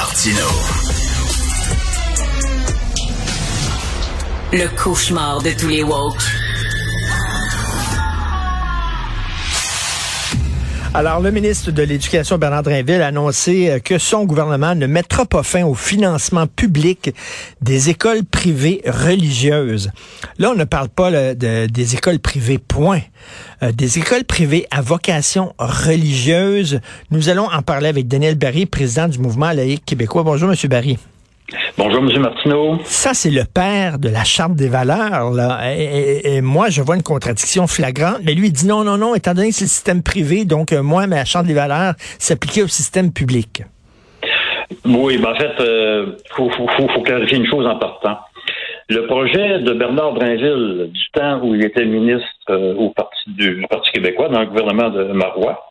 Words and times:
Martino. 0.00 0.48
Le 4.50 4.66
cauchemar 4.82 5.42
de 5.42 5.50
tous 5.50 5.68
les 5.68 5.82
woke. 5.82 6.39
Alors, 10.92 11.20
le 11.20 11.30
ministre 11.30 11.70
de 11.70 11.84
l'Éducation, 11.84 12.36
Bernard 12.36 12.64
Drinville, 12.64 13.00
a 13.00 13.06
annoncé 13.06 13.70
euh, 13.70 13.78
que 13.78 13.96
son 13.96 14.24
gouvernement 14.24 14.74
ne 14.74 14.88
mettra 14.88 15.24
pas 15.24 15.44
fin 15.44 15.64
au 15.64 15.74
financement 15.74 16.48
public 16.48 17.14
des 17.60 17.90
écoles 17.90 18.24
privées 18.24 18.82
religieuses. 18.84 19.92
Là, 20.38 20.50
on 20.50 20.56
ne 20.56 20.64
parle 20.64 20.88
pas 20.88 21.12
de, 21.12 21.66
des 21.66 21.94
écoles 21.94 22.18
privées, 22.18 22.58
point. 22.58 23.02
Euh, 23.62 23.70
des 23.70 23.98
écoles 23.98 24.24
privées 24.24 24.66
à 24.72 24.82
vocation 24.82 25.54
religieuse. 25.60 26.80
Nous 27.12 27.28
allons 27.28 27.48
en 27.48 27.62
parler 27.62 27.86
avec 27.86 28.08
Daniel 28.08 28.34
Barry, 28.34 28.66
président 28.66 29.06
du 29.06 29.20
mouvement 29.20 29.52
laïque 29.52 29.84
québécois. 29.84 30.24
Bonjour, 30.24 30.48
Monsieur 30.48 30.68
Barry. 30.68 30.98
Bonjour, 31.76 32.00
M. 32.02 32.20
Martineau. 32.20 32.78
Ça, 32.84 33.14
c'est 33.14 33.30
le 33.30 33.44
père 33.44 33.98
de 33.98 34.08
la 34.08 34.24
Charte 34.24 34.54
des 34.54 34.68
valeurs. 34.68 35.30
Là. 35.30 35.74
Et, 35.74 36.40
moi, 36.40 36.68
je 36.68 36.82
vois 36.82 36.96
une 36.96 37.02
contradiction 37.02 37.66
flagrante. 37.66 38.18
Mais 38.24 38.34
lui, 38.34 38.48
il 38.48 38.52
dit 38.52 38.66
non, 38.66 38.84
non, 38.84 38.96
non, 38.96 39.14
étant 39.14 39.34
donné 39.34 39.48
que 39.48 39.54
c'est 39.54 39.64
le 39.64 39.70
système 39.70 40.02
privé, 40.02 40.44
donc 40.44 40.72
euh, 40.72 40.82
moi, 40.82 41.06
ma 41.06 41.24
Charte 41.24 41.46
des 41.46 41.54
valeurs 41.54 41.94
s'appliquait 42.18 42.62
au 42.62 42.68
système 42.68 43.12
public. 43.12 43.62
Oui, 44.84 45.18
ben 45.18 45.32
en 45.32 45.34
fait, 45.34 45.52
il 45.58 45.64
euh, 45.64 46.06
faut, 46.36 46.50
faut, 46.50 47.02
clarifier 47.02 47.38
une 47.38 47.46
chose 47.46 47.66
en 47.66 47.76
partant. 47.76 48.18
Le 48.88 49.06
projet 49.06 49.60
de 49.60 49.72
Bernard 49.72 50.14
Drinville, 50.14 50.90
du 50.92 51.10
temps 51.12 51.40
où 51.42 51.54
il 51.54 51.64
était 51.64 51.84
ministre 51.84 52.26
euh, 52.50 52.74
au 52.74 52.90
Parti 52.90 53.18
du 53.28 53.64
Parti 53.68 53.90
québécois, 53.92 54.28
dans 54.28 54.40
le 54.40 54.46
gouvernement 54.46 54.90
de 54.90 55.04
Marois, 55.12 55.69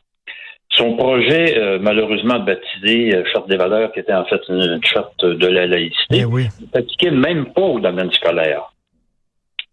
son 0.72 0.96
projet, 0.96 1.58
euh, 1.58 1.80
malheureusement 1.82 2.40
baptisé 2.40 3.16
euh, 3.16 3.24
Charte 3.34 3.50
des 3.50 3.58
valeurs, 3.58 3.92
qui 3.92 4.00
était 4.00 4.14
en 4.14 4.26
fait 4.26 4.42
une, 4.50 4.80
charte 4.84 5.26
de 5.26 5.48
la 5.48 5.66
laïcité, 5.66 6.24
eh 6.24 6.68
s'appliquait 6.74 7.12
même 7.12 7.48
pas 7.54 7.62
au 7.62 7.80
domaine 7.80 8.12
scolaire. 8.12 8.72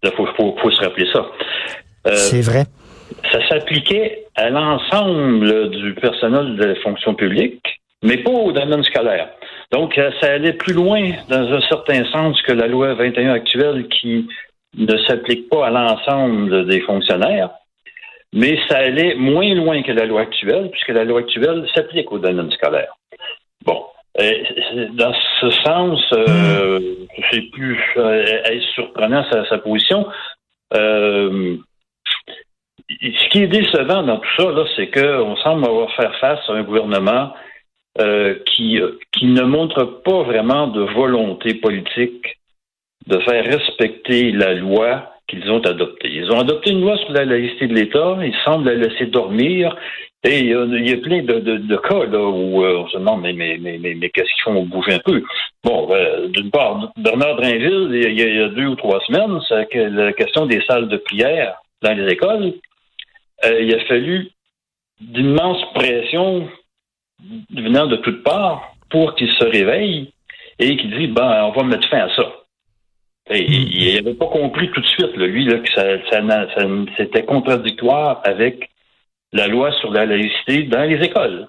Il 0.02 0.10
faut, 0.12 0.26
se 0.26 0.84
rappeler 0.84 1.06
ça. 1.12 1.26
Euh, 2.06 2.14
C'est 2.14 2.40
vrai. 2.40 2.64
Ça 3.30 3.46
s'appliquait 3.48 4.24
à 4.36 4.50
l'ensemble 4.50 5.70
du 5.70 5.94
personnel 5.94 6.56
de 6.56 6.64
la 6.64 6.74
fonction 6.76 7.14
publique, 7.14 7.62
mais 8.02 8.18
pas 8.18 8.30
au 8.30 8.52
domaine 8.52 8.82
scolaire. 8.84 9.28
Donc, 9.72 9.98
ça 10.20 10.32
allait 10.32 10.52
plus 10.52 10.74
loin, 10.74 11.10
dans 11.28 11.52
un 11.52 11.60
certain 11.62 12.04
sens, 12.12 12.40
que 12.42 12.52
la 12.52 12.68
loi 12.68 12.94
21 12.94 13.32
actuelle 13.32 13.88
qui 13.88 14.28
ne 14.76 14.96
s'applique 14.98 15.48
pas 15.48 15.66
à 15.66 15.70
l'ensemble 15.70 16.66
des 16.66 16.80
fonctionnaires 16.80 17.50
mais 18.36 18.58
ça 18.68 18.76
allait 18.76 19.14
moins 19.14 19.54
loin 19.54 19.82
que 19.82 19.92
la 19.92 20.04
loi 20.04 20.20
actuelle, 20.20 20.70
puisque 20.70 20.90
la 20.90 21.04
loi 21.04 21.20
actuelle 21.20 21.66
s'applique 21.74 22.12
au 22.12 22.18
domaine 22.18 22.50
scolaire. 22.50 22.94
Bon. 23.64 23.82
Dans 24.92 25.14
ce 25.40 25.50
sens, 25.50 26.00
euh, 26.12 26.80
c'est 27.30 27.50
plus 27.50 27.78
euh, 27.96 28.60
surprenant 28.74 29.24
sa, 29.30 29.58
position? 29.58 30.06
Euh, 30.74 31.56
ce 32.90 33.28
qui 33.30 33.42
est 33.42 33.46
décevant 33.46 34.02
dans 34.02 34.18
tout 34.18 34.28
ça, 34.38 34.50
là, 34.50 34.64
c'est 34.76 34.90
qu'on 34.90 35.36
semble 35.36 35.64
avoir 35.64 35.90
faire 35.94 36.14
face 36.18 36.40
à 36.48 36.52
un 36.52 36.62
gouvernement 36.62 37.32
qui, 38.44 38.78
qui 39.12 39.26
ne 39.26 39.42
montre 39.42 39.84
pas 40.04 40.22
vraiment 40.24 40.66
de 40.66 40.82
volonté 40.82 41.54
politique 41.54 42.38
de 43.06 43.18
faire 43.20 43.44
respecter 43.46 44.32
la 44.32 44.52
loi 44.52 45.15
qu'ils 45.28 45.50
ont 45.50 45.60
adopté. 45.60 46.08
Ils 46.08 46.30
ont 46.30 46.40
adopté 46.40 46.70
une 46.70 46.82
loi 46.82 46.96
sur 46.98 47.12
la 47.12 47.24
laïcité 47.24 47.66
de 47.66 47.74
l'État, 47.74 48.16
ils 48.22 48.36
semblent 48.44 48.70
la 48.70 48.74
laisser 48.74 49.06
dormir, 49.06 49.76
et 50.24 50.40
il 50.40 50.88
y 50.88 50.92
a 50.92 50.96
plein 50.96 51.22
de, 51.22 51.38
de, 51.38 51.76
cas 51.76 52.04
là, 52.06 52.20
où 52.20 52.64
euh, 52.64 52.78
on 52.78 52.88
se 52.88 52.98
demande 52.98 53.22
mais, 53.22 53.32
mais, 53.32 53.58
mais, 53.60 53.78
mais, 53.78 54.10
qu'est-ce 54.10 54.32
qu'ils 54.34 54.42
font 54.44 54.62
bouger 54.64 54.94
un 54.94 54.98
peu? 54.98 55.22
Bon, 55.62 55.88
euh, 55.90 56.28
d'une 56.28 56.50
part, 56.50 56.92
Bernard 56.96 57.36
Drinville, 57.36 57.90
il 57.92 58.18
y, 58.18 58.42
a, 58.42 58.48
deux 58.48 58.66
ou 58.66 58.74
trois 58.74 59.00
semaines, 59.06 59.38
c'est 59.48 59.88
la 59.90 60.12
question 60.12 60.46
des 60.46 60.62
salles 60.62 60.88
de 60.88 60.96
prière 60.96 61.56
dans 61.82 61.94
les 61.94 62.12
écoles, 62.12 62.54
euh, 63.44 63.60
il 63.60 63.74
a 63.74 63.84
fallu 63.84 64.30
d'immenses 65.00 65.62
pressions 65.74 66.48
venant 67.54 67.86
de 67.86 67.96
toutes 67.96 68.22
parts 68.22 68.74
pour 68.90 69.14
qu'il 69.14 69.30
se 69.30 69.44
réveille 69.44 70.12
et 70.58 70.76
qu'il 70.76 70.90
dise 70.96 71.10
ben 71.10 71.44
on 71.44 71.52
va 71.52 71.62
mettre 71.64 71.88
fin 71.88 71.98
à 71.98 72.16
ça. 72.16 72.32
Et, 73.30 73.42
il 73.42 73.94
n'avait 73.94 74.16
pas 74.16 74.26
compris 74.26 74.70
tout 74.70 74.80
de 74.80 74.86
suite, 74.86 75.16
lui, 75.16 75.44
là, 75.46 75.58
que 75.58 75.72
ça, 75.72 75.84
c'était 76.96 77.24
contradictoire 77.24 78.20
avec 78.24 78.70
la 79.32 79.48
loi 79.48 79.72
sur 79.80 79.90
la 79.90 80.06
laïcité 80.06 80.64
dans 80.64 80.84
les 80.88 81.04
écoles. 81.04 81.48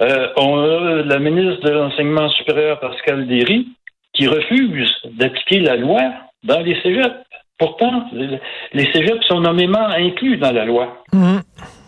Euh, 0.00 0.28
on 0.36 0.58
a 0.58 1.02
la 1.02 1.18
ministre 1.18 1.62
de 1.62 1.70
l'Enseignement 1.70 2.28
supérieur, 2.30 2.78
Pascal 2.78 3.26
Derry, 3.26 3.66
qui 4.12 4.28
refuse 4.28 4.92
d'appliquer 5.04 5.60
la 5.60 5.76
loi 5.76 6.00
dans 6.44 6.60
les 6.60 6.80
cégeps. 6.82 7.16
Pourtant, 7.58 8.04
les 8.12 8.92
cégeps 8.92 9.26
sont 9.26 9.40
nommément 9.40 9.88
inclus 9.88 10.36
dans 10.36 10.52
la 10.52 10.64
loi. 10.64 11.02
Mm-hmm. 11.12 11.42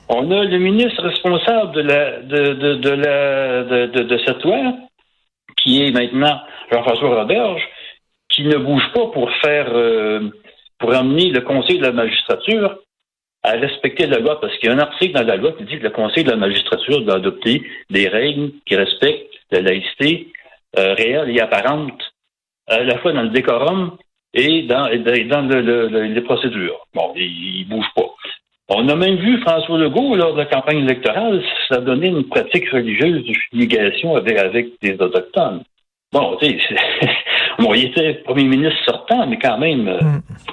On 0.09 0.31
a 0.33 0.45
le 0.45 0.59
ministre 0.59 1.03
responsable 1.03 1.73
de, 1.73 1.81
la, 1.83 2.21
de, 2.23 2.55
de, 2.55 2.75
de, 2.75 2.91
la, 2.91 3.63
de, 3.63 4.03
de 4.03 4.19
cette 4.27 4.43
loi, 4.43 4.75
qui 5.63 5.85
est 5.85 5.93
maintenant 5.93 6.41
Jean-François 6.73 7.21
Roberge, 7.21 7.63
ne 8.49 8.57
bouge 8.57 8.93
pas 8.95 9.07
pour 9.09 9.31
faire, 9.43 9.69
euh, 9.73 10.31
pour 10.79 10.95
amener 10.95 11.31
le 11.31 11.41
Conseil 11.41 11.79
de 11.79 11.85
la 11.85 11.93
magistrature 11.93 12.79
à 13.43 13.53
respecter 13.53 14.07
la 14.07 14.19
loi, 14.19 14.41
parce 14.41 14.57
qu'il 14.59 14.69
y 14.69 14.73
a 14.73 14.75
un 14.75 14.79
article 14.79 15.15
dans 15.15 15.27
la 15.27 15.37
loi 15.37 15.53
qui 15.53 15.65
dit 15.65 15.79
que 15.79 15.85
le 15.85 15.91
Conseil 15.91 16.25
de 16.25 16.31
la 16.31 16.37
magistrature 16.37 17.01
doit 17.03 17.17
adopter 17.17 17.63
des 17.89 18.09
règles 18.09 18.53
qui 18.67 18.77
respectent 18.77 19.35
la 19.51 19.63
laïcité 19.63 20.29
euh, 20.79 20.95
réelle 20.95 21.31
et 21.31 21.41
apparente, 21.41 22.01
à 22.69 22.83
la 22.83 22.99
fois 22.99 23.13
dans 23.13 23.23
le 23.23 23.31
décorum 23.31 23.97
et 24.35 24.63
dans, 24.63 24.89
dans 24.89 26.15
les 26.15 26.21
procédures. 26.21 26.87
Bon, 26.95 27.13
il, 27.17 27.67
ne 27.69 27.77
bouge 27.77 27.87
pas. 27.97 28.15
On 28.69 28.89
a 28.89 28.95
même 28.95 29.17
vu 29.17 29.41
François 29.41 29.79
Legault, 29.79 30.15
lors 30.15 30.35
de 30.35 30.39
la 30.39 30.47
campagne 30.47 30.85
électorale, 30.85 31.43
ça 31.69 31.79
donnait 31.81 32.09
une 32.09 32.29
pratique 32.29 32.69
religieuse 32.71 33.27
de 33.27 33.35
fumigation 33.35 34.15
avec, 34.15 34.39
avec 34.39 34.69
des 34.81 34.93
autochtones. 34.93 35.65
Bon, 36.13 36.37
tu 36.41 36.47
sais, 36.47 36.77
bon, 37.61 37.75
il 37.75 37.87
était 37.87 38.15
premier 38.25 38.45
ministre 38.45 38.79
sortant, 38.85 39.27
mais 39.27 39.39
quand 39.39 39.59
même, 39.59 39.85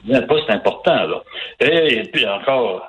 mm. 0.05 0.13
un 0.13 0.21
poste 0.23 0.49
important, 0.49 1.07
là. 1.07 1.23
Et, 1.59 2.03
puis 2.11 2.25
encore, 2.27 2.87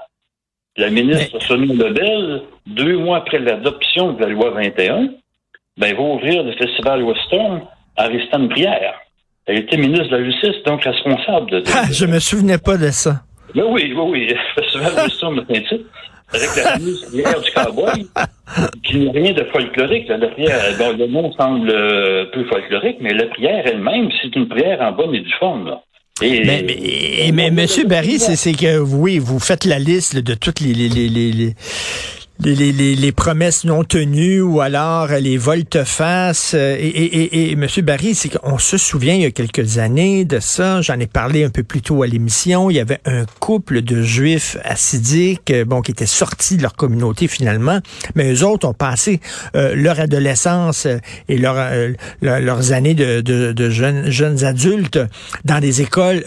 la 0.77 0.91
ministre 0.91 1.41
Sonia 1.43 1.75
Lebel, 1.75 2.43
deux 2.67 2.99
mois 2.99 3.19
après 3.19 3.39
l'adoption 3.39 4.13
de 4.13 4.21
la 4.21 4.29
loi 4.29 4.51
21, 4.51 5.09
ben, 5.77 5.95
va 5.95 6.03
ouvrir 6.03 6.43
le 6.43 6.53
festival 6.53 7.03
Western 7.03 7.63
en 7.97 8.09
restant 8.09 8.41
une 8.41 8.49
prière. 8.49 8.95
Elle 9.47 9.59
était 9.59 9.77
ministre 9.77 10.09
de 10.09 10.17
la 10.17 10.25
Justice, 10.25 10.63
donc 10.67 10.85
responsable 10.85 11.51
de... 11.51 11.63
Ah, 11.75 11.85
je 11.91 12.05
me 12.05 12.19
souvenais 12.19 12.59
pas 12.59 12.77
de 12.77 12.91
ça. 12.91 13.23
Ben 13.55 13.65
oui, 13.67 13.95
oui, 13.97 14.05
oui. 14.11 14.29
Le 14.57 14.63
festival 14.63 14.93
Western, 15.05 15.39
avec 15.39 16.51
la 16.57 16.73
prière 17.09 17.41
du 17.41 17.51
cowboy, 17.53 18.07
qui 18.85 18.99
n'est 18.99 19.11
rien 19.11 19.33
de 19.33 19.45
folklorique. 19.45 20.09
La 20.09 20.29
prière, 20.29 20.61
le 20.97 21.07
nom 21.07 21.33
semble 21.33 21.71
euh, 21.71 22.27
peu 22.33 22.45
folklorique, 22.45 22.99
mais 23.01 23.15
la 23.15 23.27
prière 23.27 23.67
elle-même, 23.67 24.09
c'est 24.23 24.35
une 24.35 24.49
prière 24.49 24.81
en 24.81 24.93
bonne 24.93 25.15
et 25.15 25.21
due 25.21 25.35
forme. 25.39 25.77
Et, 26.21 26.45
mais, 26.45 26.65
mais, 26.67 27.31
mais, 27.33 27.51
Monsieur 27.51 27.85
Barry, 27.85 28.19
c'est 28.19 28.53
que 28.53 28.81
oui, 28.81 29.19
vous 29.19 29.39
faites 29.39 29.65
la 29.65 29.79
liste 29.79 30.17
de 30.19 30.35
toutes 30.35 30.61
les, 30.61 30.75
les, 30.75 30.89
les, 30.89 31.09
les 31.09 31.55
les, 32.45 32.55
les, 32.55 32.95
les, 32.95 33.13
promesses 33.13 33.65
non 33.65 33.83
tenues 33.83 34.41
ou 34.41 34.61
alors 34.61 35.09
les 35.09 35.37
volte-face. 35.37 36.53
Euh, 36.55 36.77
et, 36.79 36.87
et, 36.87 37.23
et, 37.23 37.51
et, 37.51 37.53
M. 37.53 37.67
Barry, 37.83 38.15
c'est 38.15 38.29
qu'on 38.29 38.59
se 38.59 38.77
souvient 38.77 39.15
il 39.15 39.23
y 39.23 39.25
a 39.25 39.31
quelques 39.33 39.79
années 39.79 40.25
de 40.25 40.39
ça. 40.39 40.81
J'en 40.81 41.01
ai 41.01 41.09
parlé 41.09 41.43
un 41.43 41.51
peu 41.51 41.65
plus 41.65 41.83
tôt 41.83 42.03
à 42.03 42.07
l'émission. 42.07 42.71
Il 42.71 42.77
y 42.77 42.81
avait 42.81 43.01
un 43.07 43.25
couple 43.41 43.83
de 43.83 44.03
juifs 44.03 44.57
assidiques, 44.63 45.51
euh, 45.51 45.65
bon, 45.65 45.83
qui 45.83 45.91
étaient 45.91 46.07
sortis 46.07 46.57
de 46.57 46.63
leur 46.63 46.77
communauté 46.77 47.27
finalement, 47.27 47.81
mais 48.15 48.33
eux 48.33 48.45
autres 48.45 48.69
ont 48.69 48.75
passé 48.75 49.21
euh, 49.57 49.75
leur 49.75 49.99
adolescence 49.99 50.87
et 51.29 51.39
leur, 51.39 51.57
leurs 52.23 52.73
années 52.73 52.95
de, 52.95 53.21
de, 53.21 53.53
de, 53.53 53.71
jeunes, 53.71 54.11
jeunes 54.11 54.45
adultes 54.45 55.01
dans 55.45 55.59
des 55.59 55.83
écoles 55.83 56.23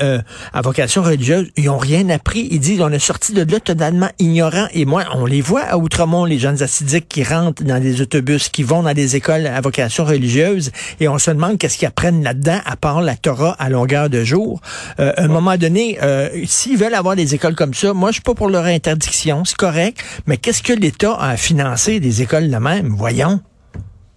à 0.53 0.61
vocation 0.61 1.03
religieuse. 1.03 1.51
Ils 1.55 1.69
ont 1.69 1.77
rien 1.77 2.09
appris. 2.09 2.47
Ils 2.51 2.59
disent 2.59 2.81
on 2.81 2.91
est 2.91 2.99
sorti 2.99 3.33
de 3.33 3.49
là 3.49 3.59
totalement 3.59 4.09
ignorants. 4.19 4.67
Et 4.73 4.85
moi, 4.85 5.05
on 5.13 5.25
les 5.25 5.41
voit 5.41 5.61
à 5.61 5.77
outre 5.77 6.00
les 6.27 6.39
jeunes 6.39 6.63
assidiques 6.63 7.07
qui 7.07 7.23
rentrent 7.23 7.63
dans 7.63 7.79
des 7.79 8.01
autobus, 8.01 8.49
qui 8.49 8.63
vont 8.63 8.81
dans 8.81 8.93
des 8.93 9.15
écoles 9.15 9.45
à 9.45 9.61
vocation 9.61 10.03
religieuse, 10.03 10.71
et 10.99 11.07
on 11.07 11.19
se 11.19 11.29
demande 11.29 11.59
qu'est-ce 11.59 11.77
qu'ils 11.77 11.87
apprennent 11.87 12.23
là-dedans, 12.23 12.57
à 12.65 12.75
part 12.75 13.01
la 13.01 13.15
Torah 13.15 13.55
à 13.59 13.69
longueur 13.69 14.09
de 14.09 14.23
jour. 14.23 14.61
Euh, 14.99 15.13
à 15.15 15.23
un 15.23 15.27
moment 15.27 15.57
donné, 15.57 15.99
euh, 16.01 16.29
s'ils 16.45 16.77
veulent 16.77 16.95
avoir 16.95 17.15
des 17.15 17.35
écoles 17.35 17.55
comme 17.55 17.75
ça, 17.75 17.93
moi, 17.93 18.09
je 18.09 18.15
suis 18.15 18.23
pas 18.23 18.33
pour 18.33 18.49
leur 18.49 18.65
interdiction, 18.65 19.45
c'est 19.45 19.57
correct, 19.57 20.03
mais 20.25 20.37
qu'est-ce 20.37 20.63
que 20.63 20.73
l'État 20.73 21.15
a 21.19 21.37
financé 21.37 21.99
des 21.99 22.23
écoles 22.23 22.49
de 22.49 22.57
même? 22.57 22.87
Voyons. 22.89 23.39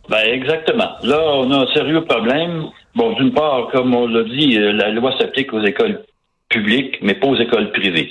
Ben, 0.08 0.24
exactement. 0.26 0.90
Là, 1.02 1.18
on 1.20 1.50
a 1.50 1.64
un 1.64 1.74
sérieux 1.74 2.04
problème. 2.04 2.64
Bon, 2.94 3.12
d'une 3.12 3.32
part, 3.32 3.68
comme 3.72 3.94
on 3.94 4.06
l'a 4.06 4.24
dit, 4.24 4.56
euh, 4.56 4.72
la 4.72 4.90
loi 4.90 5.12
s'applique 5.18 5.52
aux 5.52 5.62
écoles 5.64 6.02
publiques, 6.48 6.98
mais 7.02 7.14
pas 7.14 7.26
aux 7.26 7.36
écoles 7.36 7.72
privées. 7.72 8.08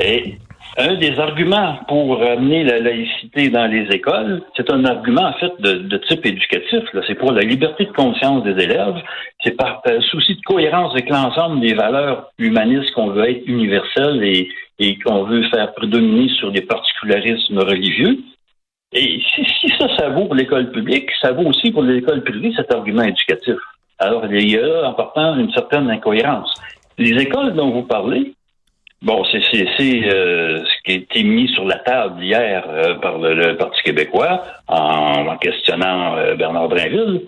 Et 0.00 0.38
un 0.76 0.94
des 0.94 1.18
arguments 1.18 1.78
pour 1.86 2.20
amener 2.22 2.64
la 2.64 2.80
laïcité 2.80 3.48
dans 3.48 3.66
les 3.66 3.86
écoles, 3.94 4.42
c'est 4.56 4.70
un 4.70 4.84
argument 4.84 5.28
en 5.28 5.32
fait 5.34 5.52
de, 5.60 5.96
type 6.08 6.26
éducatif. 6.26 6.82
C'est 7.06 7.14
pour 7.14 7.32
la 7.32 7.42
liberté 7.42 7.84
de 7.84 7.92
conscience 7.92 8.42
des 8.42 8.62
élèves. 8.62 8.96
C'est 9.42 9.56
par 9.56 9.82
souci 10.10 10.34
de 10.34 10.40
cohérence 10.42 10.92
avec 10.92 11.08
l'ensemble 11.08 11.60
des 11.60 11.74
valeurs 11.74 12.30
humanistes 12.38 12.92
qu'on 12.94 13.10
veut 13.10 13.30
être 13.30 13.46
universelles 13.46 14.22
et, 14.24 14.98
qu'on 15.04 15.24
veut 15.24 15.44
faire 15.50 15.72
prédominer 15.74 16.28
sur 16.30 16.50
des 16.50 16.62
particularismes 16.62 17.58
religieux. 17.58 18.18
Et 18.92 19.20
si, 19.34 19.44
si 19.44 19.68
ça, 19.78 19.88
ça 19.96 20.08
vaut 20.08 20.26
pour 20.26 20.34
l'école 20.34 20.70
publique, 20.72 21.10
ça 21.20 21.32
vaut 21.32 21.48
aussi 21.48 21.70
pour 21.70 21.82
l'école 21.82 22.22
privée, 22.22 22.52
cet 22.56 22.72
argument 22.72 23.02
éducatif. 23.02 23.56
Alors, 23.98 24.24
il 24.26 24.50
y 24.50 24.58
a 24.58 24.88
en 24.88 24.92
partant 24.94 25.36
une 25.36 25.52
certaine 25.52 25.88
incohérence. 25.88 26.52
Les 26.98 27.10
écoles 27.22 27.54
dont 27.54 27.70
vous 27.70 27.82
parlez, 27.82 28.34
Bon, 29.04 29.22
c'est 29.30 29.38
euh, 29.38 30.64
ce 30.64 30.82
qui 30.82 30.92
a 30.92 30.94
été 30.94 31.22
mis 31.24 31.46
sur 31.48 31.66
la 31.66 31.76
table 31.76 32.24
hier 32.24 32.64
euh, 32.66 32.94
par 32.94 33.18
le, 33.18 33.54
Parti 33.54 33.82
québécois 33.82 34.42
en, 34.66 35.36
questionnant 35.36 36.16
euh, 36.16 36.34
Bernard 36.36 36.70
Drinville. 36.70 37.20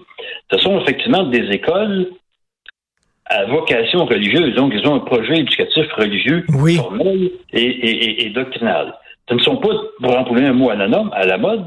Ce 0.50 0.58
sont 0.58 0.80
effectivement 0.80 1.24
des 1.24 1.50
écoles 1.50 2.08
à 3.26 3.44
vocation 3.44 4.06
religieuse. 4.06 4.54
Donc, 4.54 4.72
ils 4.74 4.88
ont 4.88 4.94
un 4.94 5.00
projet 5.00 5.40
éducatif 5.40 5.92
religieux 5.92 6.46
formel 6.76 7.30
et, 7.52 8.30
doctrinal. 8.30 8.94
Ce 9.28 9.34
ne 9.34 9.40
sont 9.40 9.58
pas, 9.58 9.74
pour 10.00 10.16
employer 10.16 10.46
un 10.46 10.54
mot 10.54 10.70
anonyme, 10.70 11.10
à 11.12 11.26
la 11.26 11.36
mode, 11.36 11.64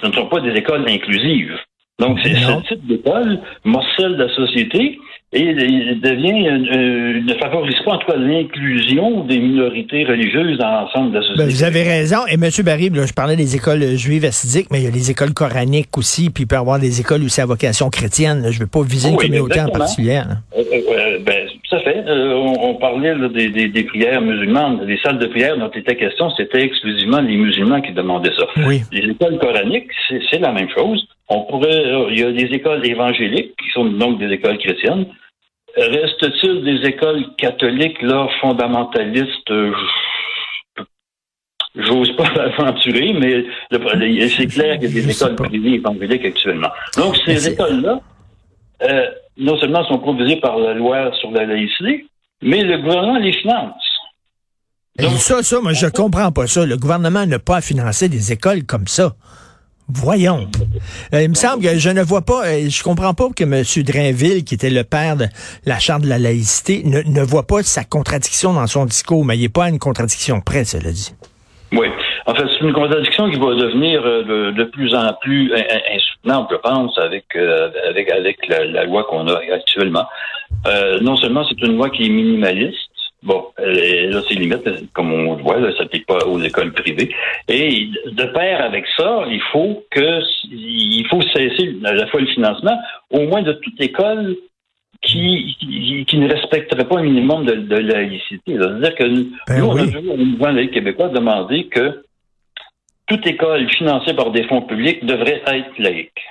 ce 0.00 0.06
ne 0.06 0.12
sont 0.12 0.26
pas 0.26 0.40
des 0.40 0.52
écoles 0.52 0.84
inclusives. 0.88 1.58
Donc, 1.98 2.20
c'est 2.22 2.34
ce 2.34 2.68
type 2.68 2.86
d'école 2.86 3.40
morcelle 3.64 4.16
de 4.16 4.24
la 4.24 4.34
société 4.34 5.00
et 5.34 5.40
il 5.40 6.00
devient, 6.00 6.46
euh, 6.48 7.20
ne 7.20 7.34
favorise 7.34 7.74
pas 7.84 7.94
en 7.94 7.98
tout 7.98 8.06
cas 8.06 8.16
l'inclusion 8.16 9.24
des 9.24 9.40
minorités 9.40 10.04
religieuses 10.04 10.56
dans 10.58 10.70
l'ensemble 10.70 11.10
de 11.10 11.16
la 11.16 11.22
société. 11.22 11.42
Ben, 11.42 11.48
vous 11.48 11.64
avez 11.64 11.82
raison. 11.82 12.18
Et 12.30 12.34
M. 12.34 12.48
Barry, 12.64 12.90
je 12.94 13.12
parlais 13.12 13.34
des 13.34 13.56
écoles 13.56 13.82
juives 13.96 14.24
assidiques, 14.24 14.68
mais 14.70 14.78
il 14.78 14.84
y 14.84 14.86
a 14.86 14.90
les 14.90 15.10
écoles 15.10 15.34
coraniques 15.34 15.98
aussi, 15.98 16.30
puis 16.30 16.44
il 16.44 16.46
peut 16.46 16.54
y 16.54 16.58
avoir 16.58 16.78
des 16.78 17.00
écoles 17.00 17.24
aussi 17.24 17.40
à 17.40 17.46
vocation 17.46 17.90
chrétienne. 17.90 18.44
Je 18.50 18.58
ne 18.58 18.64
veux 18.64 18.70
pas 18.70 18.82
viser 18.82 19.10
une 19.10 19.16
communauté 19.16 19.60
en 19.60 19.68
particulier. 19.68 20.22
Euh, 20.56 20.62
euh, 20.72 21.18
ben, 21.26 21.48
tout 21.68 21.76
à 21.76 21.80
fait. 21.80 22.04
On, 22.06 22.74
parlait 22.76 23.14
des, 23.30 23.68
des, 23.68 23.82
prières 23.82 24.20
musulmanes. 24.20 24.84
Les 24.86 24.98
salles 24.98 25.18
de 25.18 25.26
prière 25.26 25.58
dont 25.58 25.70
était 25.70 25.96
question, 25.96 26.30
c'était 26.36 26.62
exclusivement 26.62 27.20
les 27.20 27.36
musulmans 27.36 27.80
qui 27.80 27.92
demandaient 27.92 28.34
ça. 28.38 28.46
Oui. 28.68 28.82
Les 28.92 29.10
écoles 29.10 29.38
coraniques, 29.38 29.90
c'est 30.30 30.38
la 30.38 30.52
même 30.52 30.68
chose. 30.68 31.08
On 31.28 31.42
pourrait, 31.42 31.82
il 32.10 32.20
y 32.20 32.22
a 32.22 32.30
des 32.30 32.54
écoles 32.54 32.86
évangéliques 32.86 33.54
qui 33.60 33.70
sont 33.72 33.86
donc 33.86 34.20
des 34.20 34.32
écoles 34.32 34.58
chrétiennes. 34.58 35.06
Reste-t-il 35.76 36.64
des 36.64 36.88
écoles 36.88 37.24
catholiques, 37.36 38.00
là, 38.02 38.28
fondamentalistes? 38.40 39.50
Euh, 39.50 39.72
j'ose 41.74 42.14
pas 42.16 42.30
l'aventurer, 42.36 43.12
mais 43.12 43.44
c'est 44.28 44.46
clair 44.46 44.78
qu'il 44.78 44.94
y 44.94 44.98
a 44.98 45.02
des 45.02 45.10
écoles 45.10 45.34
privées 45.34 45.74
évangéliques 45.74 46.24
actuellement. 46.24 46.70
Donc, 46.96 47.16
ces 47.24 47.48
écoles-là, 47.48 48.00
euh, 48.82 49.06
non 49.36 49.58
seulement 49.58 49.84
sont 49.86 49.98
provisées 49.98 50.36
par 50.36 50.58
la 50.58 50.74
loi 50.74 51.10
sur 51.20 51.30
la 51.32 51.44
laïcité, 51.44 52.06
mais 52.42 52.62
le 52.62 52.78
gouvernement 52.78 53.18
les 53.18 53.32
finance. 53.32 53.82
Donc, 54.98 55.14
ça, 55.14 55.42
ça, 55.42 55.60
moi, 55.60 55.72
je 55.72 55.86
comprends 55.86 56.30
pas 56.30 56.46
ça. 56.46 56.64
Le 56.64 56.76
gouvernement 56.76 57.26
n'a 57.26 57.40
pas 57.40 57.56
à 57.56 57.60
financer 57.60 58.08
des 58.08 58.32
écoles 58.32 58.64
comme 58.64 58.86
ça. 58.86 59.14
Voyons. 59.88 60.48
Euh, 61.12 61.22
il 61.22 61.28
me 61.28 61.34
semble 61.34 61.62
que 61.62 61.78
je 61.78 61.90
ne 61.90 62.02
vois 62.02 62.22
pas, 62.22 62.46
euh, 62.46 62.68
je 62.70 62.82
comprends 62.82 63.12
pas 63.12 63.28
que 63.36 63.44
M. 63.44 63.62
Drainville, 63.84 64.44
qui 64.44 64.54
était 64.54 64.70
le 64.70 64.82
père 64.82 65.16
de 65.16 65.26
la 65.66 65.78
charte 65.78 66.02
de 66.02 66.08
la 66.08 66.18
laïcité, 66.18 66.82
ne, 66.84 67.22
voit 67.22 67.46
pas 67.46 67.62
sa 67.62 67.84
contradiction 67.84 68.54
dans 68.54 68.66
son 68.66 68.86
discours, 68.86 69.24
mais 69.26 69.36
il 69.36 69.42
n'est 69.42 69.48
pas 69.50 69.68
une 69.68 69.78
contradiction 69.78 70.40
près, 70.40 70.64
cela 70.64 70.90
dit. 70.90 71.14
Oui. 71.72 71.86
En 72.26 72.34
fait, 72.34 72.44
c'est 72.48 72.64
une 72.64 72.72
contradiction 72.72 73.30
qui 73.30 73.38
va 73.38 73.54
devenir 73.54 74.00
euh, 74.06 74.52
de, 74.52 74.64
plus 74.64 74.94
en 74.94 75.12
plus 75.20 75.52
insoutenable, 75.52 76.48
je 76.50 76.56
pense, 76.56 76.98
avec 76.98 77.36
avec 77.36 78.10
avec 78.10 78.38
la, 78.48 78.84
loi 78.86 79.04
qu'on 79.04 79.28
a 79.28 79.38
actuellement. 79.52 80.06
non 81.02 81.16
seulement 81.16 81.44
c'est 81.46 81.60
une 81.60 81.76
loi 81.76 81.90
qui 81.90 82.06
est 82.06 82.08
minimaliste, 82.08 82.78
Bon, 83.24 83.46
là, 83.56 84.20
c'est 84.28 84.34
limite, 84.34 84.92
comme 84.92 85.10
on 85.10 85.36
le 85.36 85.42
voit, 85.42 85.58
ça 85.60 85.78
s'applique 85.78 86.06
pas 86.06 86.26
aux 86.26 86.40
écoles 86.40 86.72
privées. 86.72 87.10
Et 87.48 87.88
de 88.06 88.24
pair 88.26 88.62
avec 88.62 88.84
ça, 88.96 89.24
il 89.28 89.40
faut 89.50 89.82
que 89.90 90.20
il 90.44 91.06
faut 91.08 91.22
cesser 91.22 91.74
à 91.84 91.92
la 91.92 92.06
fois 92.08 92.20
le 92.20 92.26
financement, 92.26 92.78
au 93.10 93.26
moins 93.26 93.42
de 93.42 93.54
toute 93.54 93.80
école 93.80 94.36
qui, 95.00 95.56
qui, 96.06 96.18
ne 96.18 96.28
respecterait 96.28 96.86
pas 96.86 96.98
un 96.98 97.02
minimum 97.02 97.44
de, 97.44 97.54
de 97.54 97.76
laïcité. 97.76 98.56
C'est-à-dire 98.56 98.94
que 98.94 99.04
nous, 99.04 99.30
ben 99.46 99.62
on 99.62 99.76
a 99.76 99.84
toujours, 99.84 100.14
au 100.14 100.16
mouvement 100.16 100.50
laïque 100.50 100.72
québécois, 100.72 101.08
demandé 101.08 101.66
que 101.66 102.04
toute 103.06 103.26
école 103.26 103.68
financée 103.70 104.14
par 104.14 104.30
des 104.30 104.44
fonds 104.44 104.62
publics 104.62 105.04
devrait 105.04 105.42
être 105.46 105.78
laïque. 105.78 106.22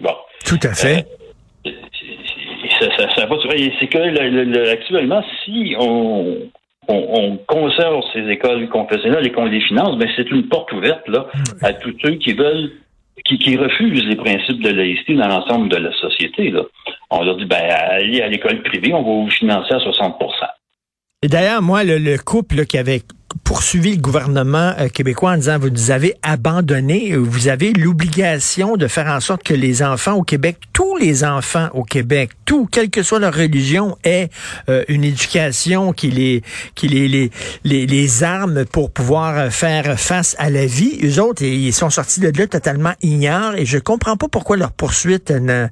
Bon. 0.00 0.14
Tout 0.44 0.60
à 0.62 0.74
fait. 0.74 1.06
Euh, 1.06 1.21
ça, 2.96 3.08
ça, 3.14 3.28
C'est 3.80 3.86
que 3.88 4.70
actuellement, 4.72 5.22
si 5.44 5.74
on, 5.78 6.36
on, 6.88 7.36
conserve 7.46 8.02
ces 8.12 8.28
écoles 8.28 8.68
confessionnelles 8.68 9.26
et 9.26 9.32
qu'on 9.32 9.44
les 9.44 9.60
finance, 9.60 9.96
ben 9.98 10.08
c'est 10.16 10.30
une 10.30 10.48
porte 10.48 10.72
ouverte 10.72 11.06
là 11.08 11.26
à 11.62 11.72
tous 11.72 11.94
ceux 12.02 12.14
qui 12.16 12.32
veulent 12.32 12.72
qui, 13.24 13.56
refusent 13.56 14.04
les 14.04 14.16
principes 14.16 14.62
de 14.62 14.70
laïcité 14.70 15.14
dans 15.14 15.28
l'ensemble 15.28 15.68
de 15.68 15.76
la 15.76 15.92
société. 15.92 16.50
Là. 16.50 16.62
On 17.10 17.22
leur 17.22 17.36
dit 17.36 17.44
ben 17.44 17.60
allez 17.60 18.20
à 18.20 18.28
l'école 18.28 18.62
privée, 18.62 18.92
on 18.92 19.02
va 19.02 19.24
vous 19.24 19.30
financer 19.30 19.74
à 19.74 19.80
60 19.80 20.16
Et 21.22 21.28
d'ailleurs, 21.28 21.62
moi, 21.62 21.84
le, 21.84 21.98
le 21.98 22.18
couple 22.18 22.64
qui 22.64 22.78
avait 22.78 23.02
poursuivi 23.44 23.96
le 23.96 24.00
gouvernement 24.00 24.74
euh, 24.78 24.88
québécois 24.88 25.32
en 25.32 25.36
disant 25.36 25.58
vous 25.58 25.70
nous 25.70 25.90
avez 25.90 26.14
abandonné, 26.22 27.16
vous 27.16 27.48
avez 27.48 27.72
l'obligation 27.72 28.76
de 28.76 28.86
faire 28.86 29.06
en 29.06 29.20
sorte 29.20 29.42
que 29.42 29.54
les 29.54 29.82
enfants 29.82 30.14
au 30.14 30.22
Québec, 30.22 30.58
tous 30.72 30.96
les 30.96 31.24
enfants 31.24 31.68
au 31.74 31.84
Québec, 31.84 32.30
tout, 32.44 32.66
quelle 32.70 32.90
que 32.90 33.02
soit 33.02 33.18
leur 33.18 33.34
religion, 33.34 33.96
aient 34.04 34.28
euh, 34.68 34.84
une 34.88 35.04
éducation 35.04 35.92
qui 35.92 36.10
les 36.10 36.42
qui 36.74 36.88
les, 36.88 37.30
les, 37.64 37.86
les, 37.86 38.22
armes 38.22 38.64
pour 38.64 38.90
pouvoir 38.90 39.38
euh, 39.38 39.50
faire 39.50 39.98
face 39.98 40.36
à 40.38 40.50
la 40.50 40.66
vie. 40.66 40.98
Eux 41.02 41.20
autres, 41.20 41.42
ils 41.42 41.72
sont 41.72 41.90
sortis 41.90 42.20
de 42.20 42.32
là 42.36 42.46
totalement 42.46 42.92
ignorants 43.02 43.52
et 43.54 43.66
je 43.66 43.78
comprends 43.78 44.16
pas 44.16 44.28
pourquoi 44.28 44.56
leur 44.56 44.72
poursuite 44.72 45.30
n'a 45.30 45.70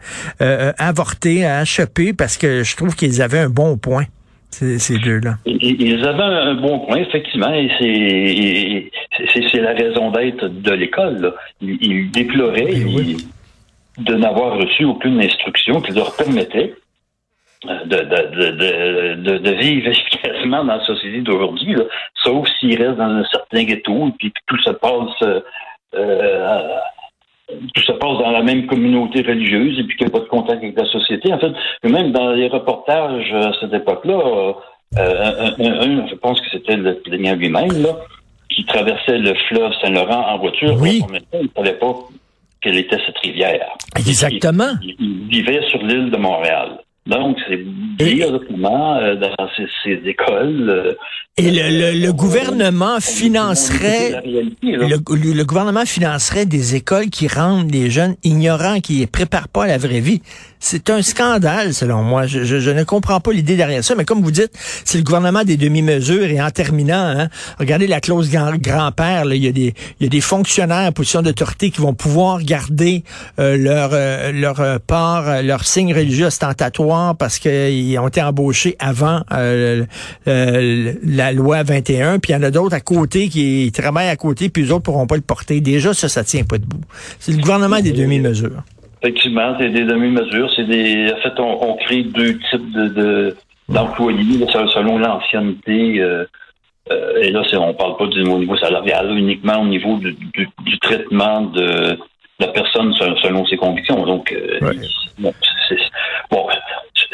avorté, 0.79 1.45
a 1.45 1.59
acheppé, 1.59 2.13
parce 2.13 2.37
que 2.37 2.63
je 2.63 2.77
trouve 2.77 2.95
qu'ils 2.95 3.23
avaient 3.23 3.39
un 3.39 3.49
bon 3.49 3.77
point 3.77 4.07
ces, 4.51 4.99
deux-là. 4.99 5.37
Ils 5.47 6.05
avaient 6.05 6.23
un 6.23 6.55
bon 6.55 6.81
point, 6.81 6.99
effectivement, 6.99 7.53
et 7.53 8.91
c'est 9.33 9.61
la 9.61 9.73
raison 9.73 10.11
d'être 10.11 10.47
de 10.47 10.73
l'école. 10.73 11.35
Ils, 11.61 12.11
déploraient 12.11 12.65
ben 12.65 13.17
de 13.99 14.15
n'avoir 14.15 14.57
reçu 14.57 14.85
aucune 14.85 15.21
instruction 15.21 15.81
qui 15.81 15.93
leur 15.93 16.17
permettait 16.17 16.75
euh, 17.67 17.85
de, 17.85 19.39
de, 19.39 19.51
vivre 19.51 19.89
efficacement 19.91 20.65
dans 20.65 20.77
la 20.77 20.85
société 20.87 21.21
d'aujourd'hui, 21.21 21.77
sauf 22.23 22.49
s'ils 22.59 22.83
restent 22.83 22.97
dans 22.97 23.05
un 23.05 23.25
certain 23.25 23.65
ghetto 23.65 24.09
et 24.09 24.13
puis 24.19 24.33
tout 24.47 24.59
se 24.63 24.71
passe 24.71 25.23
euh, 25.23 25.41
euh, 25.95 26.77
tout 27.75 27.83
se 27.83 27.93
passe 27.93 28.19
dans 28.19 28.31
la 28.31 28.43
même 28.43 28.67
communauté 28.67 29.23
religieuse 29.23 29.79
et 29.79 29.85
puis 29.85 29.97
qu'il 29.97 30.07
n'y 30.07 30.13
a 30.13 30.19
pas 30.19 30.25
de 30.25 30.29
contact 30.29 30.63
avec 30.63 30.77
la 30.77 30.87
société. 30.87 31.33
En 31.33 31.39
fait, 31.39 31.53
même 31.85 32.13
dans 32.13 32.31
les 32.31 32.49
reportages 32.49 33.33
à 33.33 33.53
cette 33.61 33.73
époque-là, 33.73 34.55
euh, 34.99 35.51
un, 35.59 36.07
je 36.09 36.15
pense 36.17 36.41
que 36.41 36.47
c'était 36.53 36.77
le 36.77 36.95
plaignant 36.97 37.37
lui-même, 37.37 37.83
là, 37.83 37.97
qui 38.49 38.65
traversait 38.65 39.19
le 39.19 39.35
fleuve 39.49 39.73
Saint-Laurent 39.81 40.35
en 40.35 40.39
voiture. 40.39 40.77
Oui. 40.81 41.03
il 41.35 41.43
ne 41.43 41.49
savait 41.57 41.79
pas 41.79 41.95
quelle 42.61 42.77
était 42.77 42.99
cette 43.07 43.19
rivière. 43.19 43.69
Exactement. 43.97 44.73
il 44.83 45.29
vivait 45.29 45.63
sur 45.71 45.83
l'île 45.83 46.11
de 46.11 46.17
Montréal. 46.17 46.79
Donc, 47.11 47.39
c'est 47.49 47.59
directement 47.99 48.97
euh, 48.97 49.17
dans 49.17 49.49
ces, 49.57 50.01
écoles. 50.07 50.71
Euh, 50.71 50.93
et 51.37 51.51
le, 51.51 51.99
le, 51.99 52.13
gouvernement 52.13 53.01
financerait 53.01 54.23
le, 54.25 55.33
le, 55.33 55.45
gouvernement 55.45 55.87
financerait 55.87 56.45
des 56.45 56.75
écoles 56.75 57.09
qui 57.09 57.29
rendent 57.29 57.71
les 57.73 57.91
jeunes 57.91 58.15
ignorants, 58.25 58.81
qui 58.81 58.95
les 58.95 59.07
préparent 59.07 59.49
pas 59.49 59.65
à 59.65 59.67
la 59.67 59.79
vraie 59.79 60.01
vie. 60.01 60.21
C'est 60.59 60.91
un 60.91 61.01
scandale, 61.01 61.73
selon 61.73 62.03
moi. 62.03 62.27
Je, 62.27 62.45
je, 62.45 62.61
je 62.61 62.71
ne 62.71 62.85
comprends 62.85 63.21
pas 63.21 63.33
l'idée 63.33 63.57
derrière 63.57 63.83
ça, 63.83 63.95
mais 63.95 64.05
comme 64.05 64.21
vous 64.21 64.31
dites, 64.31 64.53
c'est 64.85 64.99
le 64.99 65.05
gouvernement 65.05 65.43
des 65.43 65.57
demi-mesures. 65.57 66.27
Et 66.27 66.43
en 66.43 66.51
terminant, 66.51 67.07
hein, 67.17 67.29
regardez 67.59 67.87
la 67.87 68.01
clause 68.01 68.31
grand-père. 68.31 69.25
Il 69.33 69.43
y 69.43 69.49
a 69.49 69.53
des 69.53 69.75
il 69.99 70.05
y 70.05 70.07
a 70.07 70.11
des 70.11 70.21
fonctionnaires 70.21 70.89
en 70.89 70.93
position 70.93 71.23
d'autorité 71.23 71.71
qui 71.71 71.81
vont 71.81 71.95
pouvoir 71.95 72.43
garder 72.43 73.03
euh, 73.39 73.57
leur 73.57 73.91
leur 74.33 74.81
part, 74.81 75.43
leur 75.43 75.65
signe 75.65 75.95
religieux 75.95 76.27
ostentatoire 76.27 77.00
parce 77.19 77.39
qu'ils 77.39 77.99
ont 77.99 78.09
été 78.09 78.23
embauchés 78.23 78.77
avant 78.79 79.21
euh, 79.33 79.85
euh, 80.29 80.93
la 81.05 81.33
loi 81.33 81.63
21, 81.63 82.19
puis 82.19 82.33
il 82.33 82.37
y 82.37 82.39
en 82.39 82.43
a 82.43 82.51
d'autres 82.51 82.75
à 82.75 82.81
côté 82.81 83.29
qui 83.29 83.71
travaillent 83.73 84.09
à 84.09 84.17
côté, 84.17 84.49
puis 84.49 84.65
eux 84.65 84.73
autres 84.73 84.85
pourront 84.85 85.07
pas 85.07 85.17
le 85.17 85.23
porter. 85.23 85.61
Déjà, 85.61 85.95
ça, 85.95 86.09
ça 86.09 86.25
tient 86.25 86.45
pas 86.45 86.59
debout. 86.59 86.81
C'est 87.19 87.33
le 87.33 87.39
gouvernement 87.39 87.81
des 87.81 87.93
demi-mesures. 87.93 88.63
Effectivement, 89.03 89.57
c'est 89.59 89.71
des 89.71 89.85
demi-mesures. 89.85 90.51
C'est 90.55 90.67
des. 90.67 91.13
En 91.13 91.21
fait, 91.23 91.41
on, 91.41 91.77
crée 91.77 92.03
deux 92.03 92.39
types 92.51 92.73
de, 92.73 93.35
d'employés 93.69 94.45
selon 94.53 94.99
l'ancienneté. 94.99 96.01
Euh, 96.01 96.25
Euh, 96.91 97.23
et 97.23 97.31
là, 97.31 97.43
on 97.55 97.69
ne 97.69 97.73
parle 97.73 97.97
pas 97.97 98.07
du 98.07 98.23
au 98.23 98.39
niveau 98.39 98.57
salarial, 98.57 99.17
uniquement 99.17 99.61
au 99.61 99.67
niveau 99.67 99.99
du, 99.99 100.17
traitement 100.81 101.43
de 101.43 101.99
la 102.39 102.49
personne 102.49 102.93
selon 102.95 103.47
ses 103.47 103.57
convictions. 103.57 104.05
Donc, 104.05 104.33
euh, 104.33 104.59
bon, 105.19 105.33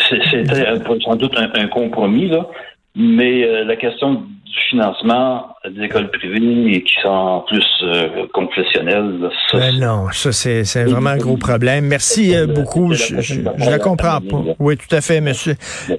c'était 0.09 0.65
sans 1.05 1.17
doute 1.17 1.35
un, 1.37 1.67
compromis, 1.69 2.29
là, 2.29 2.47
mais 2.95 3.45
euh, 3.45 3.65
la 3.65 3.77
question 3.77 4.15
du 4.15 4.59
financement 4.71 5.49
des 5.69 5.83
écoles 5.83 6.11
privées 6.11 6.83
qui 6.83 6.95
sont 7.03 7.09
en 7.09 7.41
plus 7.41 7.65
euh, 7.83 8.27
confessionnelles. 8.33 9.29
Ça, 9.51 9.59
ben 9.59 9.79
non, 9.79 10.07
ça 10.13 10.33
c'est 10.33 10.85
vraiment 10.85 11.11
un 11.11 11.19
gros 11.19 11.37
problème. 11.37 11.87
Merci 11.87 12.35
euh, 12.35 12.47
beaucoup. 12.47 12.93
Je, 12.95 13.21
je, 13.21 13.41
la 13.43 13.79
comprends 13.79 14.21
pas. 14.21 14.55
Oui, 14.59 14.77
tout 14.77 14.95
à 14.95 15.01
fait, 15.01 15.21
monsieur. 15.21 15.55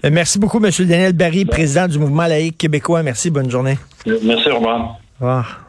Merci 0.10 0.40
beaucoup, 0.40 0.60
monsieur 0.60 0.86
Daniel 0.86 1.14
Barry, 1.14 1.46
président 1.46 1.88
du 1.88 2.00
mouvement 2.00 2.28
laïque 2.28 2.58
québécois. 2.58 3.04
Merci, 3.04 3.30
bonne 3.30 3.50
journée. 3.50 3.78
Merci, 4.24 4.50
au 4.50 4.56
revoir. 4.56 4.98
Au 5.20 5.26
revoir. 5.26 5.67